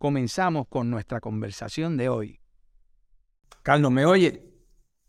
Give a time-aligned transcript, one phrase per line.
[0.00, 2.40] comenzamos con nuestra conversación de hoy.
[3.62, 4.42] Carlos, ¿me oye?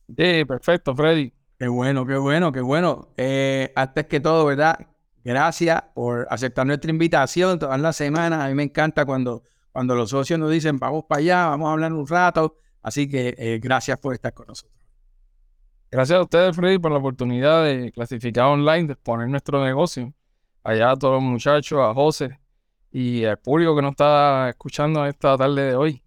[0.09, 1.33] Sí, perfecto, Freddy.
[1.57, 3.13] Qué bueno, qué bueno, qué bueno.
[3.15, 4.77] Eh, antes que todo, ¿verdad?
[5.23, 8.43] Gracias por aceptar nuestra invitación todas las semanas.
[8.43, 11.71] A mí me encanta cuando, cuando los socios nos dicen, vamos para allá, vamos a
[11.71, 12.57] hablar un rato.
[12.81, 14.77] Así que eh, gracias por estar con nosotros.
[15.89, 20.13] Gracias a ustedes, Freddy, por la oportunidad de clasificar online, de exponer nuestro negocio.
[20.65, 22.41] Allá a todos los muchachos, a José,
[22.91, 26.03] y al público que nos está escuchando esta tarde de hoy.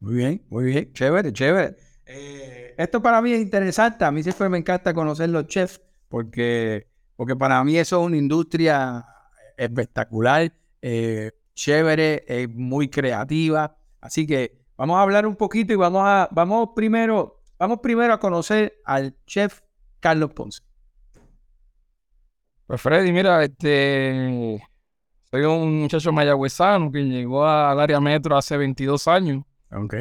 [0.00, 1.76] Muy bien, muy bien, chévere, chévere.
[2.04, 6.86] Eh, esto para mí es interesante, a mí siempre me encanta conocer los chefs porque,
[7.16, 9.04] porque para mí eso es una industria
[9.56, 13.76] espectacular, eh, chévere, es muy creativa.
[14.00, 18.20] Así que vamos a hablar un poquito y vamos a, vamos primero, vamos primero a
[18.20, 19.62] conocer al chef
[19.98, 20.62] Carlos Ponce.
[22.66, 24.60] Pues Freddy, mira, este
[25.30, 29.44] soy un muchacho mayagüezano que llegó al área metro hace 22 años.
[29.72, 29.94] Ok.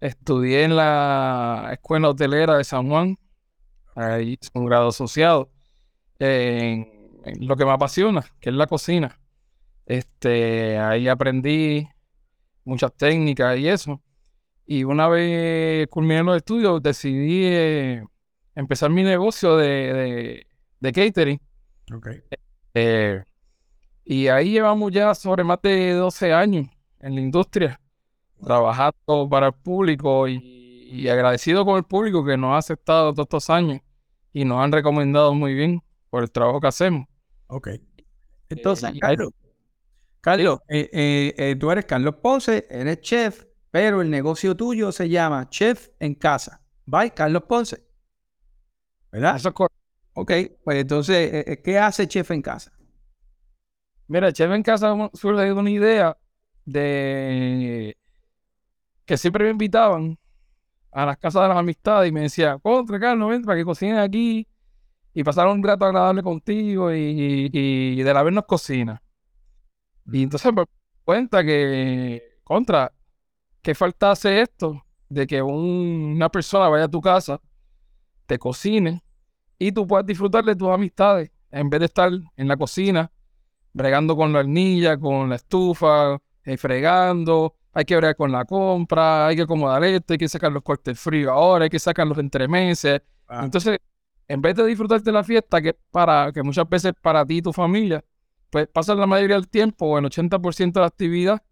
[0.00, 3.18] estudié en la Escuela Hotelera de San Juan.
[3.94, 5.50] Ahí hice un grado asociado.
[6.18, 6.94] En,
[7.40, 9.18] lo que me apasiona, que es la cocina.
[9.84, 11.88] Este, ahí aprendí
[12.64, 14.00] muchas técnicas y eso.
[14.64, 18.04] Y una vez culminé los estudios, decidí eh,
[18.54, 20.46] empezar mi negocio de,
[20.78, 21.40] de catering.
[21.92, 22.22] Okay.
[22.78, 23.24] Eh,
[24.04, 26.68] y ahí llevamos ya sobre más de 12 años
[27.00, 27.80] en la industria,
[28.44, 33.48] trabajando para el público y, agradecido con el público que nos ha aceptado todos estos
[33.48, 33.80] años
[34.34, 37.06] y nos han recomendado muy bien por el trabajo que hacemos.
[37.46, 37.68] Ok.
[38.50, 39.32] Entonces, eh, Carlos,
[40.20, 45.88] Carlos eh, tú eres Carlos Ponce, eres chef, pero el negocio tuyo se llama Chef
[45.98, 46.60] en Casa.
[46.84, 47.82] Bye, Carlos Ponce.
[49.10, 49.36] ¿Verdad?
[49.36, 49.85] Eso es correcto.
[50.18, 50.32] Ok,
[50.64, 52.72] pues entonces, eh, eh, ¿qué hace Chef en Casa?
[54.08, 56.16] Mira, Chef en Casa surge de una idea
[56.64, 57.98] de
[59.04, 60.18] que siempre me invitaban
[60.90, 63.98] a las casas de las amistades y me decían, contra Carlos, ven para que cocinen
[63.98, 64.48] aquí
[65.12, 69.02] y pasar un rato agradable contigo y, de la vez nos cocina.
[70.10, 70.64] Y entonces me
[71.04, 72.90] cuenta que, contra,
[73.60, 77.38] que falta hace esto, de que una persona vaya a tu casa,
[78.26, 79.02] te cocine
[79.58, 83.10] y tú puedas disfrutar de tus amistades en vez de estar en la cocina
[83.72, 89.26] bregando con la hornilla, con la estufa, eh, fregando, hay que bregar con la compra,
[89.26, 92.16] hay que acomodar esto, hay que sacar los cortes fríos ahora, hay que sacar los
[92.16, 93.02] entremeses.
[93.28, 93.42] Ah.
[93.44, 93.78] Entonces,
[94.28, 97.42] en vez de disfrutarte de la fiesta, que para que muchas veces para ti y
[97.42, 98.02] tu familia,
[98.48, 101.42] pues pasas la mayoría del tiempo, o el 80% de la actividad,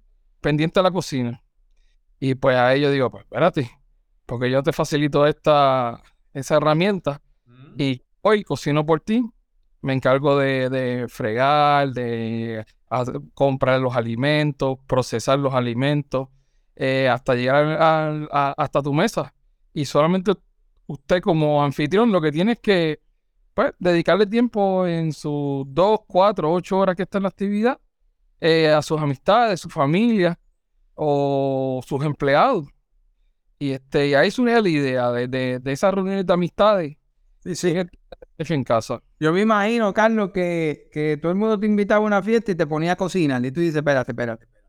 [0.40, 1.42] pendiente de la cocina.
[2.18, 3.70] Y pues a ellos digo, pues espérate,
[4.24, 7.20] porque yo te facilito esta, esa herramienta
[7.76, 9.22] y hoy cocino por ti,
[9.82, 12.64] me encargo de, fregar, de
[13.34, 16.28] comprar los alimentos, procesar los alimentos,
[16.74, 19.34] eh, hasta llegar hasta tu mesa.
[19.74, 20.32] Y solamente
[20.86, 23.00] usted como anfitrión lo que tiene es que
[23.52, 27.78] pues, dedicarle tiempo en sus dos, cuatro, ocho horas que está en la actividad
[28.40, 30.38] eh, a sus amistades, su familia
[30.94, 32.66] o sus empleados.
[33.58, 36.96] Y, este, y ahí surge la idea de, de, de esas reuniones de amistades
[38.36, 39.00] Es en casa.
[39.20, 42.54] Yo me imagino, Carlos, que, que todo el mundo te invitaba a una fiesta y
[42.54, 43.44] te ponía a cocinar.
[43.44, 44.64] Y tú dices, espérate, espérate, espérate.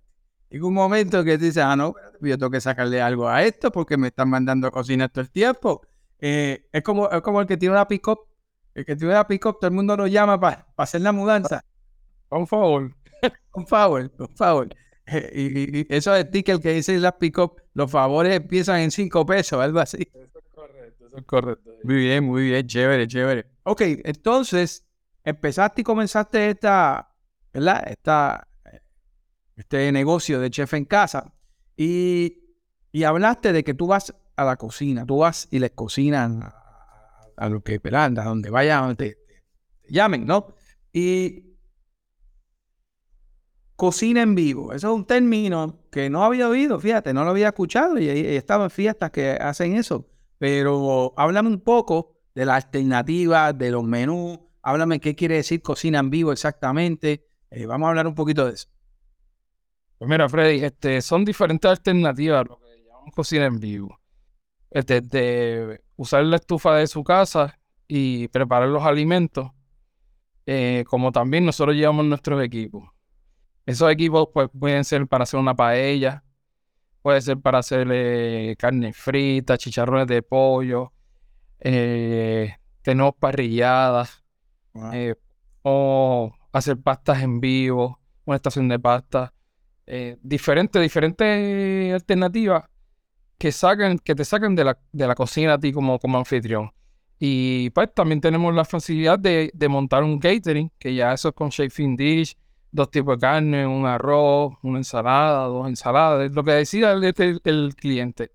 [0.50, 3.72] Y un momento que tú dices, ah, no, yo tengo que sacarle algo a esto
[3.72, 5.82] porque me están mandando a cocinar todo el tiempo.
[6.20, 8.20] Eh, es, como, es como el que tiene una pick-up.
[8.74, 11.64] El que tiene una pick-up, todo el mundo lo llama para hacer la mudanza.
[12.30, 12.96] Por favor.
[13.52, 14.70] Por favor, por favor.
[15.08, 19.26] Eh, y, y, eso es ticket que dice la pick-up, los favores empiezan en cinco
[19.26, 20.06] pesos, algo así.
[20.54, 20.95] Correcto.
[21.84, 23.46] Muy bien, muy bien, chévere, chévere.
[23.64, 24.86] Ok, entonces
[25.24, 27.12] empezaste y comenzaste esta,
[27.54, 27.84] ¿verdad?
[27.88, 28.48] Esta,
[29.56, 31.34] este negocio de chef en casa
[31.76, 32.58] y,
[32.92, 36.44] y hablaste de que tú vas a la cocina, tú vas y les cocinan
[37.38, 38.18] a, lo que, ¿verdad?
[38.20, 39.18] A donde vayan, donde te,
[39.88, 40.56] llamen, ¿no?
[40.94, 41.56] Y
[43.76, 47.48] cocina en vivo, eso es un término que no había oído, fíjate, no lo había
[47.48, 50.10] escuchado y, y estaba en fiestas que hacen eso.
[50.38, 54.40] Pero háblame un poco de la alternativa, de los menús.
[54.62, 57.26] Háblame qué quiere decir cocina en vivo exactamente.
[57.50, 58.68] Eh, vamos a hablar un poquito de eso.
[59.98, 64.00] Pues mira, Freddy, este, son diferentes alternativas lo que llamamos cocina en vivo.
[64.70, 69.52] Este, de usar la estufa de su casa y preparar los alimentos,
[70.46, 72.90] eh, como también nosotros llevamos nuestros equipos.
[73.66, 76.25] Esos equipos pues, pueden ser para hacer una paella,
[77.06, 80.92] puede ser para hacer eh, carne frita, chicharrones de pollo,
[81.60, 84.24] eh, tenemos parrilladas,
[84.92, 85.14] eh,
[85.62, 89.32] o hacer pastas en vivo, una estación de pasta,
[89.86, 92.64] eh, diferentes, diferentes alternativas
[93.38, 96.72] que sacan, que te sacan de la, de la cocina a ti como, como anfitrión.
[97.20, 101.36] Y pues también tenemos la facilidad de, de montar un catering, que ya eso es
[101.36, 102.36] con chafing dish,
[102.76, 107.42] dos tipos de carne, un arroz, una ensalada, dos ensaladas, lo que decida el, el,
[107.44, 108.32] el cliente.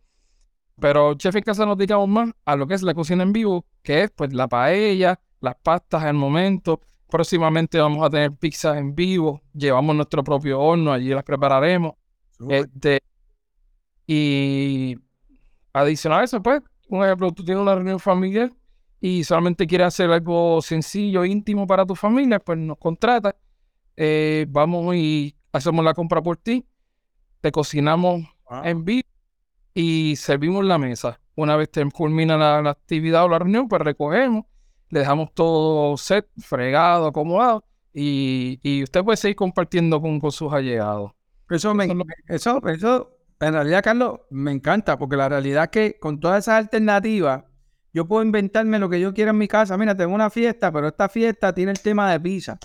[0.81, 3.67] Pero Chef en Casa nos dedicamos más a lo que es la cocina en vivo,
[3.83, 6.81] que es pues la paella, las pastas al momento.
[7.09, 11.95] Próximamente vamos a tener pizzas en vivo, llevamos nuestro propio horno, allí las prepararemos.
[12.49, 13.03] Este,
[14.07, 14.97] y
[15.75, 18.51] adicional a eso, pues, un ejemplo, tú tienes una reunión familiar
[19.01, 23.35] y solamente quieres hacer algo sencillo, íntimo para tu familia, pues nos contratas,
[24.00, 26.67] eh, vamos y hacemos la compra por ti,
[27.41, 28.64] te cocinamos Wow.
[28.64, 29.08] en vivo
[29.75, 31.20] y servimos la mesa.
[31.37, 34.44] Una vez te culmina la, la actividad o la reunión, pues recogemos,
[34.91, 37.64] le dejamos todo set, fregado, acomodado
[37.94, 41.12] y, y usted puede seguir compartiendo con, con sus allegados.
[41.49, 41.88] Eso, me,
[42.29, 46.56] eso, eso, en realidad, Carlos, me encanta, porque la realidad es que con todas esas
[46.56, 47.44] alternativas,
[47.93, 49.76] yo puedo inventarme lo que yo quiera en mi casa.
[49.79, 52.58] Mira, tengo una fiesta, pero esta fiesta tiene el tema de pizza.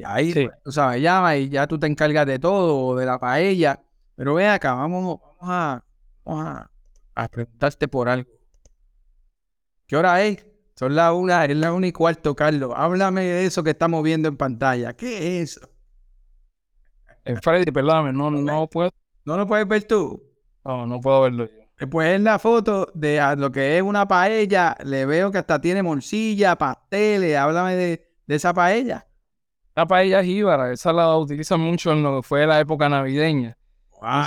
[0.00, 0.44] Y ahí, Sí.
[0.44, 3.82] pues, tú sabes, llama y ya tú te encargas de todo, o de la paella.
[4.16, 5.84] Pero ve acá, vamos, vamos a,
[6.24, 6.70] vamos a,
[7.14, 8.30] a preguntarte por algo.
[9.86, 10.46] ¿Qué hora es?
[10.76, 12.72] Son las una, es la una y cuarto, Carlos.
[12.74, 14.94] Háblame de eso que estamos viendo en pantalla.
[14.94, 15.68] ¿Qué es eso?
[17.24, 18.90] Eh, Freddy, perdóname, no, no puedo,
[19.24, 20.22] ¿No lo puedes ver tú?
[20.64, 21.52] no, no puedo verlo yo.
[21.78, 24.76] Eh, Pues es la foto de a lo que es una paella.
[24.84, 27.36] Le veo que hasta tiene morcilla, pasteles.
[27.36, 29.06] Háblame de, de esa paella.
[29.76, 33.56] La paella jíbara, esa la utilizan mucho en lo que fue la época navideña.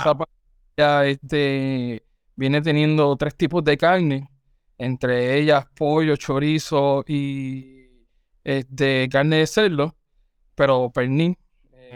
[0.00, 2.04] Esa paella este,
[2.36, 4.28] viene teniendo tres tipos de carne,
[4.78, 7.86] entre ellas pollo, chorizo y
[8.42, 9.94] este, carne de cerdo,
[10.54, 11.36] pero pernil.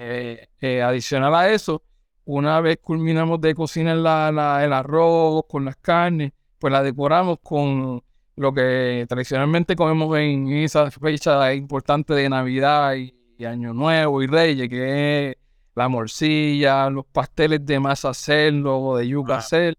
[0.00, 1.82] Eh, eh, adicional a eso,
[2.24, 7.38] una vez culminamos de cocinar la- la- el arroz con las carnes, pues la decoramos
[7.42, 8.00] con
[8.36, 14.26] lo que tradicionalmente comemos en esa fecha importante de Navidad y, y Año Nuevo y
[14.26, 15.37] Reyes, que es
[15.75, 19.43] la morcilla, los pasteles de masa cerdo o de yuca Ah.
[19.43, 19.79] cerdo.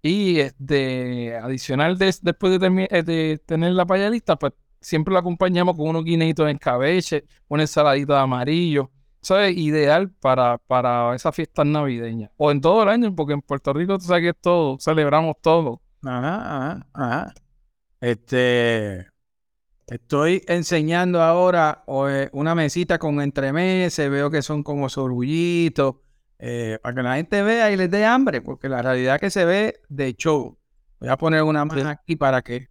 [0.00, 5.18] Y este, adicional de, después de, eh, de tener la paella lista, pues siempre lo
[5.18, 8.90] acompañamos con unos guineitos en cabeche, una ensaladita de amarillo.
[9.22, 12.30] Eso es ideal para, para esas fiestas navideñas.
[12.36, 15.36] O en todo el año, porque en Puerto Rico tú sabes que es todo, celebramos
[15.40, 15.80] todo.
[16.04, 16.36] Ajá,
[16.68, 17.34] ajá, ajá.
[18.00, 19.06] Este.
[19.86, 24.10] Estoy enseñando ahora eh, una mesita con entremeses.
[24.10, 25.96] Veo que son como sorullitos.
[26.38, 28.40] eh, para que la gente vea y les dé hambre.
[28.40, 30.58] Porque la realidad que se ve de show.
[31.00, 32.68] Voy a poner una más aquí para que.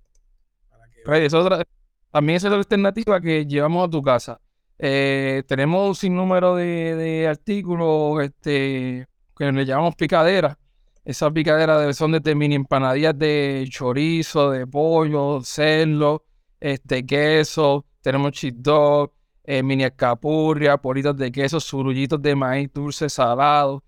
[0.70, 1.64] para que- Freddy, es otra-
[2.12, 4.40] también es otra alternativa que llevamos a tu casa.
[4.80, 9.08] Eh, tenemos un sinnúmero de, de artículos este,
[9.38, 10.58] que le llamamos picaderas.
[11.06, 16.26] Esas picaderas de- son desde mini empanadillas de chorizo, de pollo, cerdo,
[16.64, 17.86] este, queso.
[18.02, 19.12] Tenemos dog,
[19.44, 23.84] eh, mini escapurria, bolitas de queso, surullitos de maíz dulce, salado.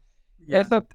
[0.46, 0.60] Ya.
[0.60, 0.86] Esta,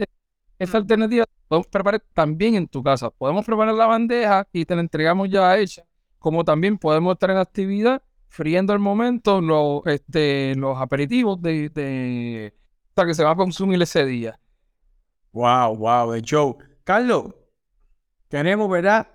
[0.59, 3.11] esta alternativa podemos preparar también en tu casa.
[3.11, 5.83] Podemos preparar la bandeja y te la entregamos ya hecha.
[6.19, 12.55] Como también podemos estar en actividad, friendo al momento los, este, los aperitivos de, de,
[12.95, 14.39] sea, que se va a consumir ese día.
[15.33, 16.59] Wow, wow, de show.
[16.85, 17.35] Carlos,
[18.29, 19.09] queremos, ¿verdad?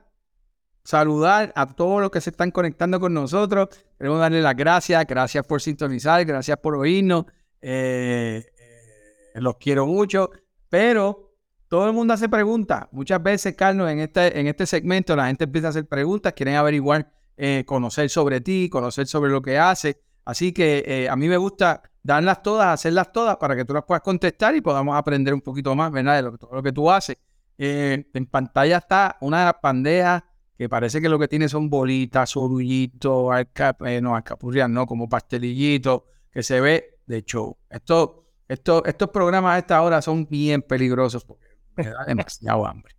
[0.85, 3.69] Saludar a todos los que se están conectando con nosotros.
[3.97, 5.03] Queremos darle las gracias.
[5.07, 7.25] Gracias por sintonizar, gracias por oírnos.
[7.59, 10.29] Eh, eh, los quiero mucho.
[10.69, 11.33] Pero
[11.67, 12.85] todo el mundo hace preguntas.
[12.91, 16.53] Muchas veces, Carlos, en este, en este segmento la gente empieza a hacer preguntas, quieren
[16.53, 19.97] averiguar, eh, conocer sobre ti, conocer sobre lo que haces.
[20.23, 24.03] Así que a mí me gusta darlas todas, hacerlas todas para que tú las puedas
[24.03, 26.17] contestar y podamos aprender un poquito más, ¿verdad?
[26.17, 27.17] De lo, todo lo que tú haces.
[27.57, 30.23] En pantalla está una de las bandejas
[30.57, 35.09] que parece que lo que tiene son bolitas, sorullitos, alca- eh, no, alcapurrias, no, como
[35.09, 37.57] pastelillitos, que se ve de show.
[37.69, 41.45] Esto, esto, estos programas a esta hora son bien peligrosos porque
[41.75, 42.93] me da demasiado hambre.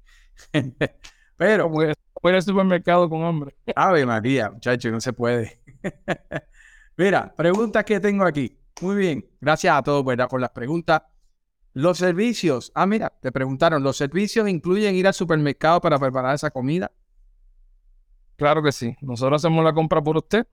[1.36, 3.56] Pero, Como que voy al supermercado con hambre.
[3.74, 5.60] Ave María, muchachos, no se puede.
[6.96, 8.58] Mira, preguntas que tengo aquí.
[8.80, 10.28] Muy bien, gracias a todos, ¿verdad?
[10.28, 11.02] Por las preguntas.
[11.74, 12.72] Los servicios.
[12.74, 16.92] Ah, mira, te preguntaron, ¿los servicios incluyen ir al supermercado para preparar esa comida?
[18.36, 18.96] Claro que sí.
[19.00, 20.46] Nosotros hacemos la compra por usted.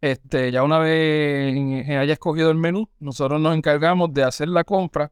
[0.00, 5.10] Este, ya una vez haya escogido el menú, nosotros nos encargamos de hacer la compra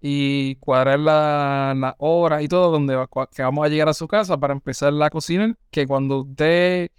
[0.00, 4.38] y cuadrar las la horas y todo donde que vamos a llegar a su casa
[4.38, 6.90] para empezar la cocina, que cuando usted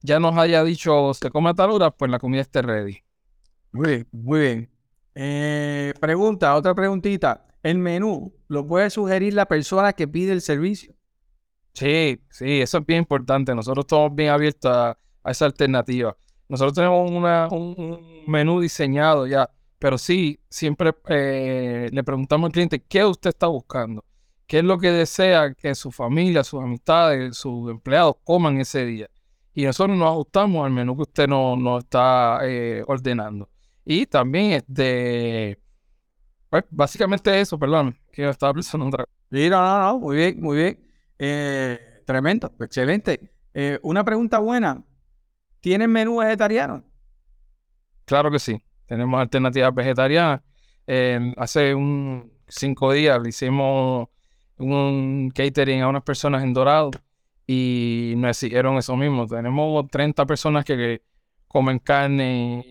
[0.00, 2.98] ya nos haya dicho se come a tal hora, pues la comida esté ready.
[3.72, 4.70] Muy bien, muy bien.
[5.14, 7.46] Eh, pregunta, otra preguntita.
[7.62, 10.94] ¿El menú lo puede sugerir la persona que pide el servicio?
[11.76, 13.54] Sí, sí, eso es bien importante.
[13.54, 16.16] Nosotros estamos bien abiertos a, esa alternativa.
[16.48, 17.10] Nosotros tenemos
[17.52, 23.48] un, menú diseñado ya, pero sí, siempre eh, le preguntamos al cliente qué usted está
[23.48, 24.04] buscando,
[24.46, 29.10] qué es lo que desea que su familia, sus amistades, sus empleados coman ese día.
[29.52, 33.50] Y nosotros nos ajustamos al menú que usted nos no está eh, ordenando.
[33.84, 35.60] Y también, este,
[36.48, 39.16] pues, básicamente eso, perdón, que yo estaba pensando otra cosa.
[39.30, 40.85] Sí, no, no, no, muy bien, muy bien.
[41.18, 43.30] Eh, tremendo, excelente.
[43.54, 44.84] Eh, una pregunta buena.
[45.60, 46.84] ¿Tienen menú vegetariano?
[48.04, 48.62] Claro que sí.
[48.86, 50.42] Tenemos alternativas vegetarianas.
[51.36, 54.08] hace un cinco días le hicimos
[54.58, 56.90] un catering a unas personas en Dorado
[57.46, 59.26] y nos exigieron eso mismo.
[59.26, 61.02] Tenemos 30 personas que
[61.48, 62.64] comen carne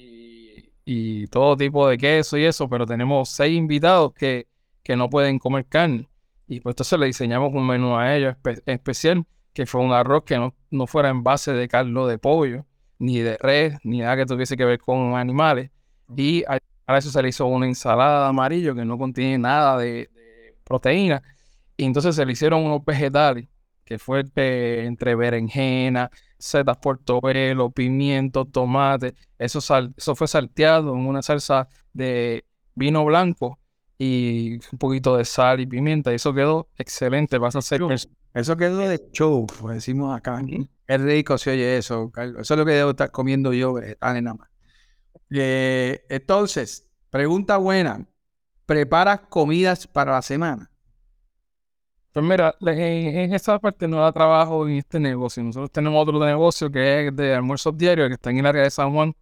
[0.83, 4.47] y todo tipo de queso y eso, pero tenemos seis invitados que,
[4.83, 6.07] que no pueden comer carne.
[6.47, 8.35] Y pues entonces le diseñamos un menú a ellos
[8.65, 12.65] especial, que fue un arroz que no, no fuera en base de caldo de pollo,
[12.99, 15.71] ni de res, ni nada que tuviese que ver con animales.
[16.15, 16.59] Y a,
[16.97, 20.09] eso se le hizo una ensalada amarillo que no contiene nada de,
[20.63, 21.23] proteína.
[21.77, 23.47] Y entonces se le hicieron unos vegetales,
[23.83, 29.15] que fue entre berenjena, setas portobelo, pimiento, tomate.
[29.37, 33.59] Eso, eso fue salteado en una salsa de vino blanco
[33.97, 36.11] y un poquito de sal y pimienta.
[36.11, 37.37] Y eso quedó excelente.
[37.37, 37.81] Vas a hacer
[38.33, 38.57] eso.
[38.57, 40.41] quedó de show, como decimos acá.
[40.87, 42.41] Es rico si oye eso, Carlos.
[42.41, 44.49] Eso es lo que debo estar comiendo yo, vegetales nada más.
[45.31, 48.05] Eh, entonces, pregunta buena.
[48.65, 50.71] ¿Preparas comidas para la semana?
[52.15, 55.43] Pues mira, en, esa parte no da trabajo en este negocio.
[55.43, 58.71] Nosotros tenemos otro negocio que es de almuerzos diarios, que está en el área de
[58.71, 59.13] San Juan,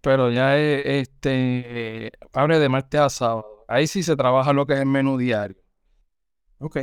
[0.00, 3.59] pero ya es, este, abre de martes a sábado.
[3.70, 5.56] Ahí sí se trabaja lo que es el menú diario.
[6.58, 6.78] Ok,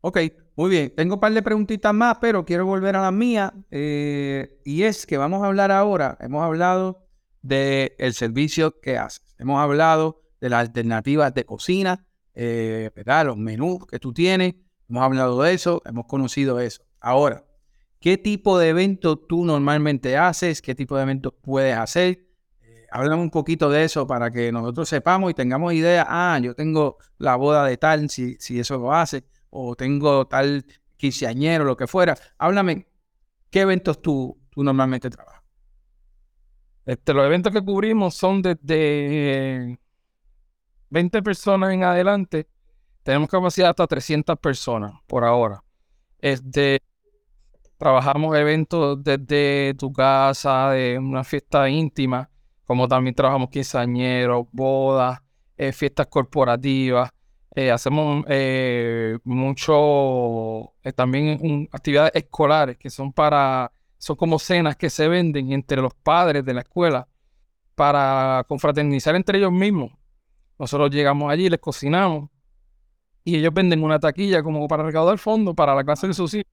[0.00, 0.18] ok,
[0.56, 0.92] muy bien.
[0.96, 3.54] Tengo un par de preguntitas más, pero quiero volver a la mía.
[3.70, 7.06] Eh, y es que vamos a hablar ahora, hemos hablado
[7.40, 9.34] del servicio que haces.
[9.38, 12.90] Hemos hablado de las alternativas de cocina, eh.
[13.24, 14.54] Los menús que tú tienes
[14.88, 16.82] Hemos hablado de eso, hemos conocido eso.
[17.00, 17.44] Ahora,
[18.00, 20.60] ¿qué tipo de evento tú normalmente haces?
[20.60, 22.23] ¿Qué tipo de eventos puedes hacer?
[22.94, 26.06] Háblame un poquito de eso para que nosotros sepamos y tengamos idea.
[26.08, 30.64] Ah, yo tengo la boda de tal, si, si eso lo hace, o tengo tal
[30.96, 32.16] quinceañero, lo que fuera.
[32.38, 32.86] Háblame,
[33.50, 35.42] ¿qué eventos tú, tú normalmente trabajas?
[36.86, 39.76] Este, los eventos que cubrimos son desde
[40.90, 42.46] 20 personas en adelante
[43.02, 45.64] tenemos capacidad hasta 300 personas por ahora.
[46.20, 46.80] Este,
[47.76, 52.30] trabajamos eventos desde tu casa, de una fiesta íntima,
[52.64, 55.20] como también trabajamos quinceañeros, bodas,
[55.56, 57.10] eh, fiestas corporativas.
[57.54, 65.06] Eh, hacemos eh, mucho, también actividades escolares que son para, son como cenas que se
[65.06, 67.06] venden entre los padres de la escuela
[67.74, 69.92] para confraternizar entre ellos mismos.
[70.58, 72.30] Nosotros llegamos allí, les cocinamos
[73.24, 76.50] y ellos venden una taquilla como para recaudar fondos para la clase de sus hijos.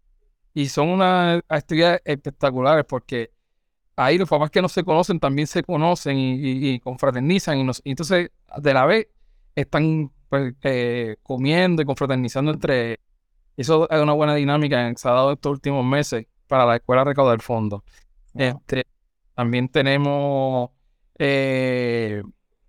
[0.54, 3.32] Y son unas actividades espectaculares porque
[4.06, 7.60] ahí los papás que no se conocen también se conocen y, confraternizan.
[7.60, 9.08] Y, entonces, de la vez,
[9.56, 13.00] están pues, eh, comiendo y confraternizando entre
[13.58, 17.04] Eso es una buena dinámica que se ha dado estos últimos meses para la escuela
[17.04, 17.82] recaudar fondos.
[18.34, 18.86] Este,
[19.36, 20.72] también tenemos
[21.20, 22.24] eh,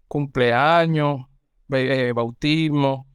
[0.08, 1.26] cumpleaños,
[1.70, 3.06] eh, bautismo,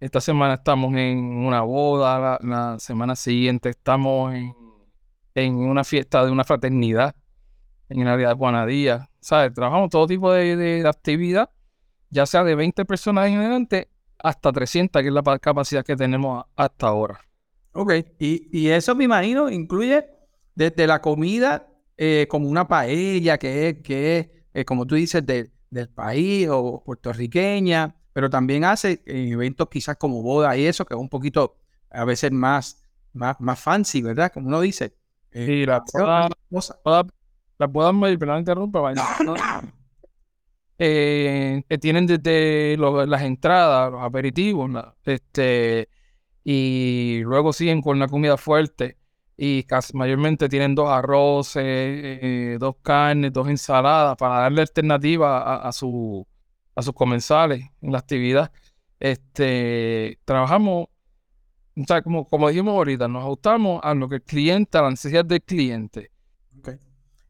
[0.00, 6.42] esta semana estamos en una boda, la, semana siguiente estamos en, una fiesta de una
[6.44, 7.14] fraternidad
[7.90, 9.10] en el área de Juanadía.
[9.20, 9.52] ¿Sabes?
[9.52, 11.50] Trabajamos todo tipo de, actividad,
[12.08, 16.44] ya sea de 20 personas en adelante hasta 300, que es la capacidad que tenemos
[16.56, 17.20] hasta ahora.
[17.72, 20.06] Ok, y, eso me imagino incluye
[20.54, 25.24] desde la comida eh, como una paella, que es, que es eh, como tú dices,
[25.24, 31.00] del país o puertorriqueña, pero también hace eventos quizás como boda y eso, que es
[31.00, 31.56] un poquito
[31.90, 34.32] a veces más, más, más fancy, ¿verdad?
[34.32, 34.94] Como uno dice.
[35.32, 35.84] Eh, sí, la
[36.84, 37.06] boda,
[37.60, 38.92] la boda, perdón, interrumpa,
[40.78, 45.88] eh, que tienen desde lo- las entradas, los aperitivos, la- este,
[46.42, 48.96] y luego siguen con la comida fuerte.
[49.36, 55.68] Y casi, mayormente tienen dos arroces, eh, dos carnes, dos ensaladas para darle alternativa a,
[55.68, 56.26] a su,
[56.74, 58.50] a sus comensales en la actividad.
[58.98, 60.88] Este, trabajamos,
[61.76, 64.90] o sea, como, como dijimos ahorita, nos ajustamos a lo que el cliente, a la
[64.90, 66.10] necesidad del cliente.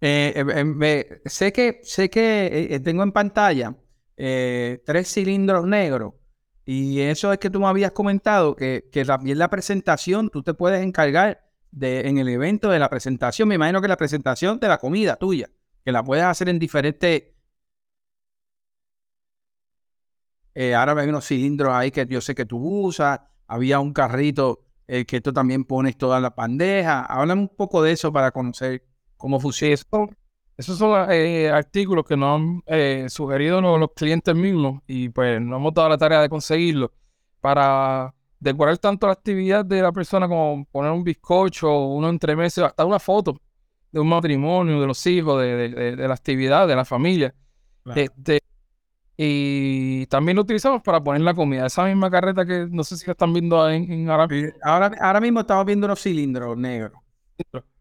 [0.02, 3.76] Eh, eh, eh, sé que, sé que eh, eh, tengo en pantalla
[4.16, 6.12] tres cilindros negros
[6.66, 10.83] y eso es que tú me habías comentado que, también la presentación, tú te puedes
[10.83, 14.78] encargar de, en el evento de la presentación, me imagino que la presentación de la
[14.78, 15.49] comida tuya,
[15.85, 17.25] que la puedes hacer en diferentes...
[20.76, 25.21] Ahora hay unos cilindros ahí que yo sé que tú usas, había un carrito que
[25.23, 27.07] tú también pones todas las bandejas.
[27.09, 28.89] Háblame un poco de eso para conocer
[29.40, 29.74] funciona.
[29.74, 30.08] eso-
[30.56, 35.40] esos son eh, artículos que nos han eh, sugerido los, los clientes mismos y pues
[35.40, 36.92] nos hemos dado la tarea de conseguirlo
[37.40, 42.84] para decorar tanto la actividad de la persona como poner un bizcocho, uno entremeses, hasta
[42.84, 43.40] una foto
[43.90, 47.34] de un matrimonio, de los hijos, de, de- de- de la actividad, de la familia.
[47.82, 48.00] Claro.
[48.00, 48.40] Este,
[49.16, 51.66] y también lo utilizamos para poner la comida.
[51.66, 54.28] Esa misma carreta que no sé si la están viendo en, en ahora
[54.62, 56.92] Ahora, ahora mismo estamos viendo unos cilindros negros.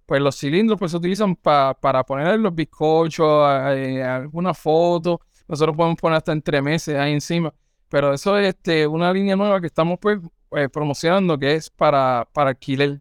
[0.10, 5.22] Pues los cilindros pues se utilizan pa- para poner los bizcochos, eh, alguna foto.
[5.48, 7.54] Nosotros podemos poner hasta entremeses ahí encima.
[7.90, 10.20] Pero eso es este, una línea nueva que estamos pues
[10.54, 12.94] eh, promocionando que es para, para alquiler.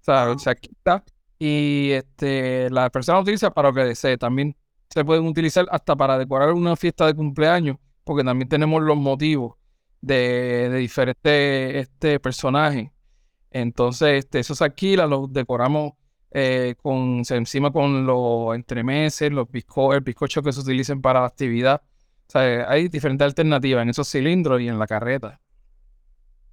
[0.00, 1.04] O sea, se alquila
[1.38, 4.16] y este, la persona lo utiliza para lo que desee.
[4.16, 4.56] También
[4.88, 9.56] se pueden utilizar hasta para decorar una fiesta de cumpleaños, porque también tenemos los motivos
[10.00, 12.90] de, de diferentes este, personajes.
[13.50, 15.92] Entonces, este, eso se alquila, lo decoramos
[16.30, 21.26] eh, con, encima con los entremeses, los bizco el bizcocho que se utilicen para la
[21.26, 21.82] actividad.
[22.34, 25.40] Hay diferentes alternativas en esos cilindros y en la carreta.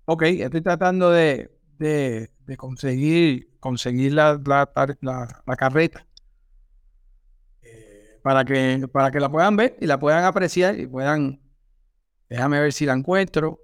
[0.05, 4.69] Ok, estoy tratando de, de, de conseguir, conseguir la, la,
[5.01, 6.05] la- la carreta
[7.61, 11.41] eh, para que, para que la puedan ver y la puedan apreciar y puedan.
[12.29, 13.61] Déjame ver si la encuentro.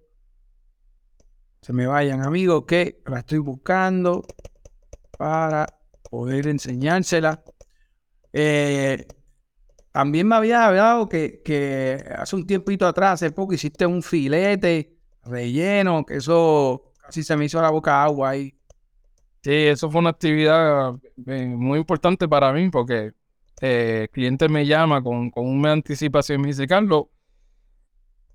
[1.61, 4.23] Se me vayan, amigos, que la estoy buscando
[5.17, 5.78] para
[6.09, 7.43] poder enseñársela.
[8.33, 9.07] Eh,
[9.91, 14.97] también me habías hablado que, que hace un tiempito atrás, hace poco, hiciste un filete
[15.23, 18.55] relleno, que eso casi se me hizo la boca agua ahí.
[19.41, 20.95] Sí, eso fue una actividad
[21.25, 23.13] eh, muy importante para mí porque
[23.61, 27.05] eh, el cliente me llama con, con una anticipación y me dice, Carlos,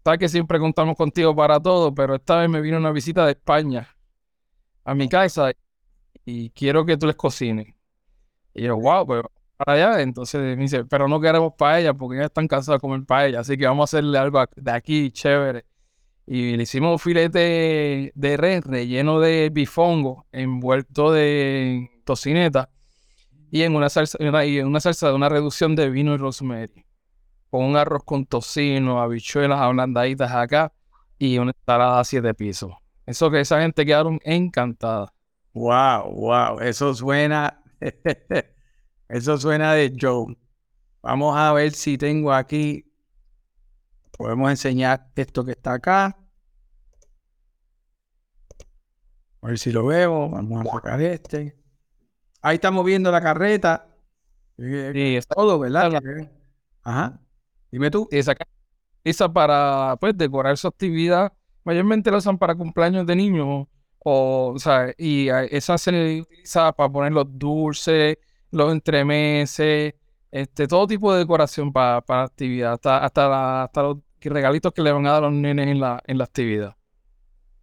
[0.02, 3.32] sabes que siempre contamos contigo para todo, pero esta vez me vino una visita de
[3.32, 3.88] España
[4.84, 5.52] a mi casa
[6.24, 7.74] y quiero que tú les cocines.
[8.54, 9.22] Y yo, wow, pues
[9.56, 10.02] para allá.
[10.02, 13.56] Entonces me dice, pero no queremos paella porque ya están cansados de comer paella, así
[13.56, 15.64] que vamos a hacerle algo de aquí chévere.
[16.26, 22.70] Y le hicimos un filete de res relleno de bifongo, envuelto de tocineta
[23.50, 26.86] y en una salsa, y en una salsa de una reducción de vino y rosemary.
[27.50, 30.72] Con un arroz con tocino, habichuelas ablandaditas acá
[31.18, 32.72] y una ensalada a siete pisos.
[33.06, 35.12] Eso que esa gente quedaron encantada.
[35.54, 37.62] Wow, wow, eso suena,
[39.08, 40.36] eso suena de Joe.
[41.02, 42.86] Vamos a ver si tengo aquí,
[44.16, 46.16] podemos enseñar esto que está acá.
[49.42, 51.56] A ver si lo veo, vamos a sacar este.
[52.42, 53.88] Ahí estamos viendo la carreta.
[54.58, 55.92] Eh, Y esa, Todo, ¿verdad?
[56.82, 57.20] Ajá.
[57.70, 58.08] Dime tú.
[58.12, 58.34] esa
[59.04, 61.32] esa para pues decorar su actividad,
[61.64, 63.68] mayormente la usan para cumpleaños de niños.
[64.04, 68.18] O, o sea, y esa se utiliza para poner los dulces,
[68.52, 69.94] los entremeses,
[70.30, 74.72] este, todo tipo de decoración para, para la actividad, hasta, hasta, la- hasta los regalitos
[74.74, 76.76] que le van a dar a los nenes en la, en la actividad.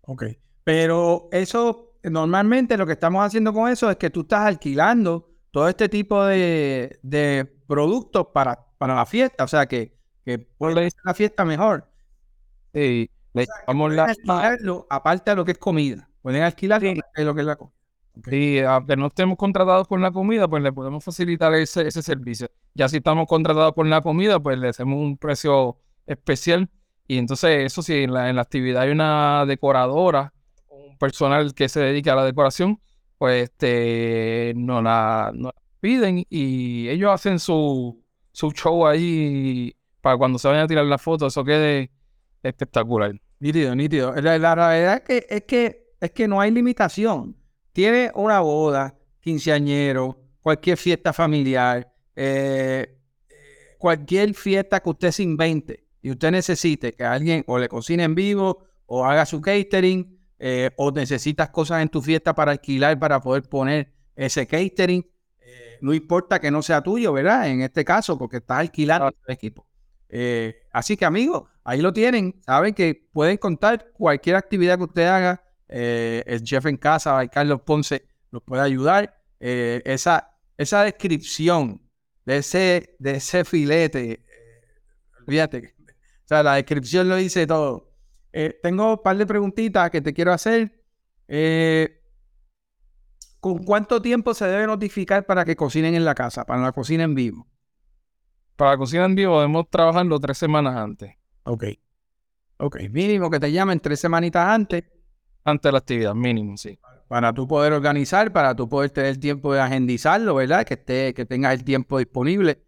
[0.01, 0.23] Ok.
[0.63, 5.67] Pero eso, normalmente lo que estamos haciendo con eso es que tú estás alquilando todo
[5.69, 9.43] este tipo de, de productos para, para la fiesta.
[9.43, 11.89] O sea, que, que puede le- ser la fiesta mejor.
[12.73, 13.47] Y le
[13.95, 16.09] la, alquilarlo aparte de lo que es comida.
[16.21, 16.99] Pueden alquilar Sí.
[17.17, 17.75] lo que es la comida.
[18.29, 22.49] Y aunque no estemos contratados con la comida, pues le podemos facilitar ese, ese servicio.
[22.73, 26.69] Ya si estamos contratados con la comida, pues le hacemos un precio especial.
[27.07, 30.33] Y entonces, eso sí, en la, en la actividad hay una decoradora,
[30.69, 32.79] un personal que se dedica a la decoración,
[33.17, 40.17] pues este, nos la, nos la piden y ellos hacen su, su show ahí para
[40.17, 41.91] cuando se vayan a tirar la foto, eso quede
[42.43, 43.13] espectacular.
[43.39, 44.13] Nítido, nítido.
[44.21, 47.37] La, la realidad es que, es que es que no hay limitación.
[47.71, 52.97] Tiene una boda, quinceañero, cualquier fiesta familiar, eh,
[53.77, 55.85] cualquier fiesta que usted se invente.
[56.03, 60.71] y usted necesite que alguien o le cocine en vivo o haga su catering eh,
[60.75, 65.05] o necesitas cosas en tu fiesta para alquilar para poder poner ese catering,
[65.39, 67.47] eh, no importa que no sea tuyo, ¿verdad?
[67.47, 69.67] En este caso, porque estás alquilando el equipo.
[70.09, 72.41] Eh, así que amigos, ahí lo tienen.
[72.43, 75.43] Saben que pueden contar cualquier actividad que usted haga.
[75.71, 79.21] El chef en casa, Carlos Ponce, nos puede ayudar.
[79.39, 81.81] esa, esa descripción
[82.25, 84.23] de ese, de ese filete,
[85.25, 85.73] olvídate,
[86.25, 87.91] o sea, la descripción lo dice todo.
[88.61, 90.81] tengo un par de preguntitas que te quiero hacer.
[91.27, 92.01] Eh,
[93.39, 97.03] ¿Con cuánto tiempo se debe notificar para que cocinen en la casa, para la cocina
[97.03, 97.47] en vivo?
[98.55, 101.15] Para la cocina en vivo debemos trabajarlo tres semanas antes.
[101.43, 101.63] Ok.
[102.57, 104.83] Ok, mínimo que te llamen tres semanitas antes.
[105.43, 106.77] Antes de la actividad, mínimo, sí.
[107.07, 110.65] Para tú poder organizar, para tú poder tener tiempo de agendizarlo, ¿verdad?
[110.65, 112.63] Que, esté, que tengas el tiempo disponible.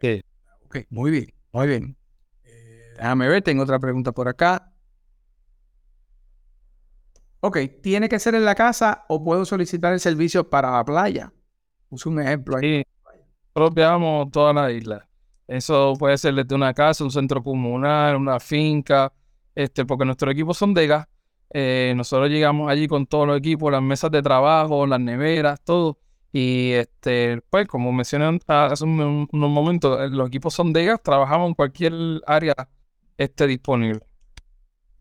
[0.00, 0.22] Sí.
[0.66, 1.96] Ok, muy bien, muy bien.
[2.44, 4.72] Eh, déjame ver, tengo otra pregunta por acá.
[7.40, 11.32] Ok, ¿tiene que ser en la casa o puedo solicitar el servicio para la playa?
[11.88, 12.82] Uso un ejemplo ahí.
[12.82, 12.86] Sí,
[13.54, 15.08] toda la isla.
[15.46, 19.12] Eso puede ser desde una casa, un centro comunal, una finca,
[19.54, 21.06] este, porque nuestros equipos son de gas.
[21.50, 25.98] Eh, nosotros llegamos allí con todos los equipos, las mesas de trabajo, las neveras, todo.
[26.32, 31.48] Y este, pues, como mencioné hace unos momentos, eh, los equipos son de gas, trabajamos
[31.48, 31.94] en cualquier
[32.26, 32.54] área
[33.16, 34.00] esté disponible.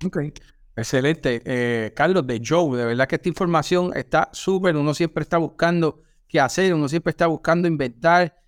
[0.06, 0.18] Ok.
[0.78, 1.42] Excelente.
[1.46, 4.76] Eh, Carlos, de Joe, de verdad que esta información está súper.
[4.76, 8.42] Uno siempre está buscando qué hacer, uno siempre está buscando inventar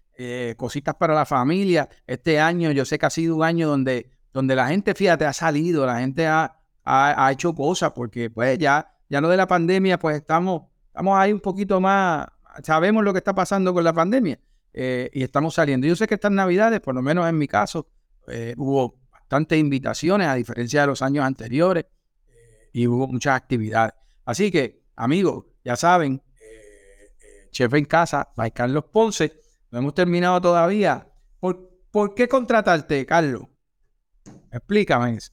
[0.57, 1.87] cositas para la familia.
[2.07, 5.33] Este año, yo sé que ha sido un año donde, donde la gente, fíjate, ha
[5.33, 6.56] salido, la gente ha,
[6.87, 11.33] ha, hecho cosas, porque pues ya, ya lo de la pandemia, pues estamos, estamos ahí
[11.33, 12.27] un poquito más,
[12.63, 14.39] sabemos lo que está pasando con la pandemia
[14.73, 15.85] eh, y estamos saliendo.
[15.87, 17.87] Yo sé que estas navidades, por lo menos en mi caso,
[18.57, 21.85] hubo bastantes invitaciones, a diferencia de los años anteriores
[22.73, 23.93] y hubo muchas actividades.
[24.23, 29.93] Así que, amigos, ya saben, eh, eh, Chef en Casa, by Carlos Ponce, no hemos
[29.93, 31.07] terminado todavía.
[31.39, 33.43] ¿Por, ¿por qué contratarte, Carlos?
[34.51, 35.31] Explícame eso.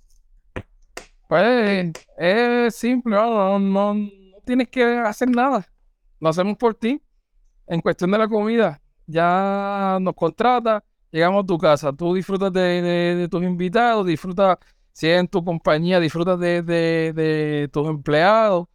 [1.34, 4.08] Pues es simple, no, no,
[4.44, 5.66] tienes que hacer nada.
[6.20, 7.02] Lo hacemos por ti.
[7.66, 13.26] En cuestión de la comida, ya nos contrata, llegamos a tu casa, tú disfrutas de
[13.28, 14.58] tus invitados, disfrutas
[14.92, 18.68] si en tu compañía, disfrutas de, tus empleados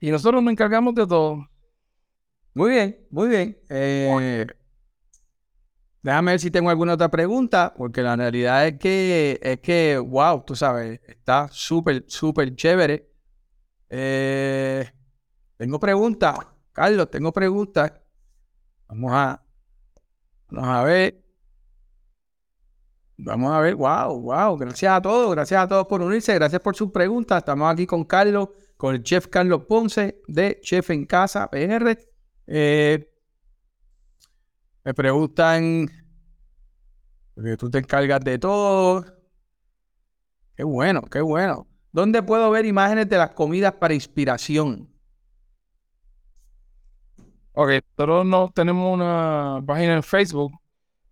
[0.00, 1.48] y nosotros nos encargamos de todo.
[2.52, 3.58] Muy bien, muy bien.
[3.68, 4.48] Eh,
[6.02, 10.42] déjame ver si tengo alguna otra pregunta, porque la realidad es que, es que, wow,
[10.44, 13.08] tú sabes, está súper, súper chévere.
[13.88, 14.90] Eh,
[15.56, 16.36] tengo preguntas,
[16.72, 17.92] Carlos, tengo preguntas.
[18.88, 19.42] Vamos a,
[20.50, 21.22] vamos a ver.
[23.24, 26.74] Vamos a ver, wow, wow, gracias a todos, gracias a todos por unirse, gracias por
[26.74, 27.38] sus preguntas.
[27.38, 31.96] Estamos aquí con Carlos, con el chef Carlos Ponce de Chef en Casa PR.
[32.48, 33.11] Eh,
[34.84, 35.88] me preguntan,
[37.34, 39.04] porque tú te encargas de todo.
[40.56, 41.66] Qué bueno, qué bueno.
[41.92, 44.88] ¿Dónde puedo ver imágenes de las comidas para inspiración?
[47.52, 50.52] Ok, nosotros no tenemos una página en Facebook.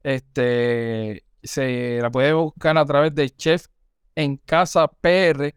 [0.03, 3.67] Este, se la puede buscar a través de Chef
[4.15, 5.55] en Casa PR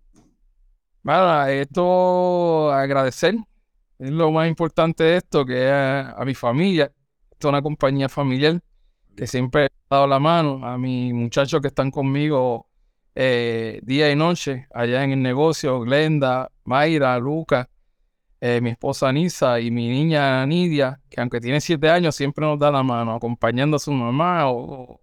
[1.03, 3.37] Bueno, esto agradecer,
[3.99, 6.93] es lo más importante de esto, que es a, mi familia,
[7.31, 8.61] esto es una compañía familiar
[9.15, 12.69] que siempre he dado la mano a mis muchachos que están conmigo
[13.15, 17.69] eh, día y noche allá en el negocio, Glenda, Mayra, Luca,
[18.41, 22.59] eh, mi esposa Nisa y mi niña Nidia, que aunque tiene siete años, siempre nos
[22.59, 25.01] da la mano, acompañando a su mamá o,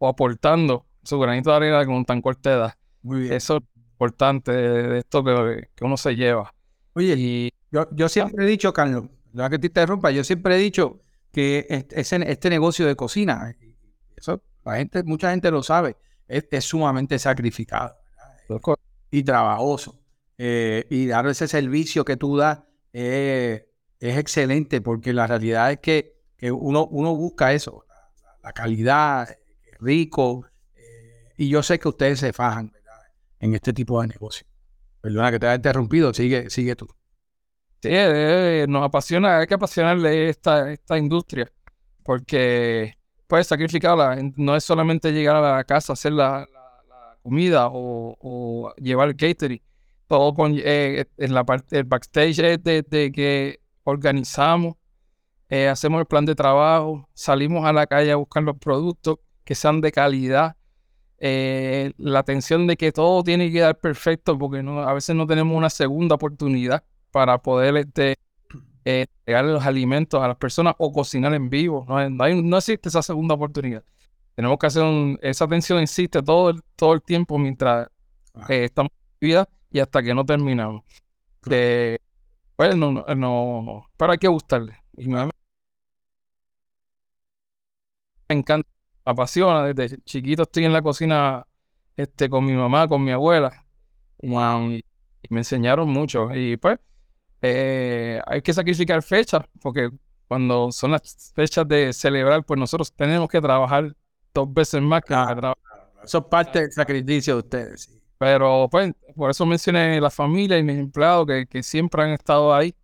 [0.00, 2.74] aportando su granito de arena con tan corta edad.
[3.02, 3.32] Muy bien.
[3.32, 6.54] Eso es importante de, esto que, uno se lleva.
[6.94, 9.04] Oye, y, yo, yo siempre he dicho, Carlos,
[9.50, 11.00] que te interrumpa, yo siempre he dicho
[11.32, 13.54] que este, este negocio de cocina,
[14.16, 15.96] eso La gente, mucha gente lo sabe,
[16.28, 17.96] es, sumamente sacrificado
[19.10, 20.00] y trabajoso.
[20.36, 22.60] Eh, y dar ese servicio que tú das
[22.94, 26.14] es excelente porque la realidad es que,
[26.50, 27.84] uno, uno busca eso,
[28.42, 29.28] la, calidad,
[29.80, 30.46] rico.
[30.74, 32.72] Eh, y yo sé que ustedes se fajan
[33.40, 34.46] en este tipo de negocio.
[35.00, 36.86] Perdona que te haya interrumpido, sigue, sigue tú.
[37.82, 41.50] Sí, eh, nos apasiona, hay que apasionarle esta, esta industria
[42.04, 44.16] porque puedes sacrificarla.
[44.36, 46.46] No es solamente llegar a la casa hacer la,
[47.22, 49.60] comida o, llevar el catering.
[50.06, 54.76] Todo con, eh, en la parte del backstage es de, que organizamos,
[55.48, 59.54] eh, hacemos el plan de trabajo, salimos a la calle a buscar los productos que
[59.54, 60.56] sean de calidad.
[61.18, 65.26] Eh, la atención de que todo tiene que quedar perfecto porque no, a veces no
[65.26, 68.16] tenemos una segunda oportunidad para poder este,
[68.84, 71.86] eh, los alimentos a las personas o cocinar en vivo.
[71.88, 73.84] No, no, existe esa segunda oportunidad.
[74.34, 74.84] Tenemos que hacer
[75.22, 77.88] esa atención insiste todo el, todo el tiempo mientras
[78.34, 78.46] ah.
[78.48, 78.90] estamos
[79.20, 80.84] en vida y hasta que no terminamos.
[82.56, 84.78] pues no, no, pero hay que gustarle.
[84.96, 85.28] Y me,
[88.28, 88.68] encanta,
[89.04, 89.72] me apasiona.
[89.74, 91.44] Desde chiquito estoy en la cocina
[91.96, 93.66] este, con mi mamá, con mi abuela.
[94.20, 96.32] y me enseñaron mucho.
[96.34, 96.78] Y pues
[97.42, 99.90] eh, hay que sacrificar fechas, porque
[100.28, 103.94] cuando son las fechas de celebrar, pues nosotros tenemos que trabajar
[104.32, 105.14] dos veces más que
[106.04, 108.03] Eso es parte del sacrificio de ustedes.
[108.18, 112.54] Pero pues, por eso mencioné la familia y mis empleados que, que siempre han estado
[112.54, 112.74] ahí.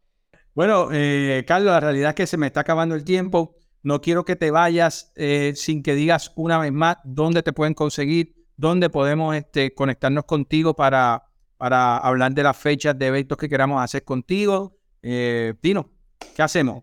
[0.55, 3.57] Bueno, eh, Carlos, la realidad es que se me está acabando el tiempo.
[3.83, 7.75] No quiero que te vayas eh, sin que digas una vez más dónde te pueden
[7.75, 13.47] conseguir, dónde podemos este, conectarnos contigo para para hablar de las fechas de eventos que
[13.47, 14.79] queramos hacer contigo.
[15.03, 15.91] Eh, Tino,
[16.35, 16.83] ¿qué hacemos?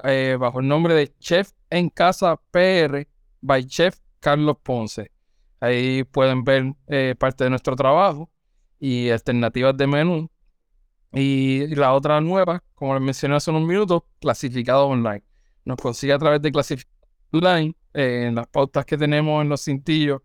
[0.03, 3.07] eh, bajo el nombre de Chef en Casa PR
[3.41, 5.11] by Chef Carlos Ponce.
[5.59, 8.31] Ahí pueden ver eh, parte de nuestro trabajo
[8.79, 10.29] y alternativas de menú.
[11.13, 15.23] Y, la otra nueva, como les mencioné hace unos minutos, clasificado online.
[15.65, 16.95] Nos consigue a través de clasificado
[17.33, 20.21] online eh, en las pautas que tenemos en los cintillos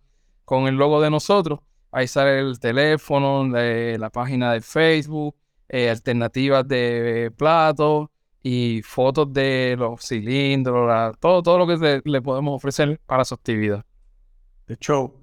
[0.47, 1.61] con el logo de nosotros.
[1.93, 5.37] Ahí sale el teléfono, la página de Facebook,
[5.69, 8.09] eh, alternativas de platos
[8.43, 13.85] y fotos de los cilindros, todo, todo lo que le podemos ofrecer para su actividad.
[14.67, 15.15] De hecho,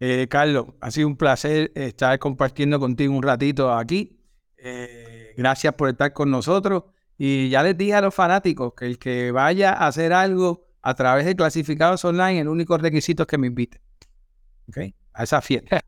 [0.00, 4.20] eh, Carlos, ha sido un placer estar compartiendo contigo un ratito aquí.
[4.58, 6.84] Eh, gracias por estar con nosotros.
[7.18, 10.94] Y ya les dije a los fanáticos que el que vaya a hacer algo a
[10.94, 13.80] través de clasificados online, el único requisito es que me invite.
[14.68, 14.78] ¿Ok?
[15.12, 15.80] A esa fiesta.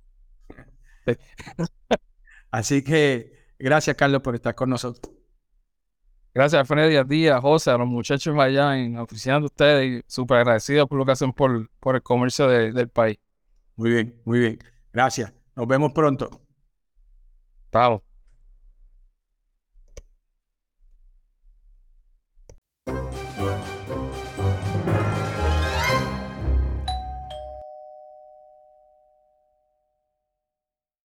[2.51, 5.15] Así que gracias, Carlos, por estar con nosotros.
[6.35, 9.87] Gracias, Freddy, a ti, a José, a los muchachos allá en la oficina de ustedes
[9.87, 13.19] y súper agradecido por lo que hacen por, por el comercio del país.
[13.77, 14.59] Muy bien, muy bien.
[14.93, 15.33] Gracias.
[15.57, 16.31] Nos vemos pronto.
[17.73, 18.08] Chao.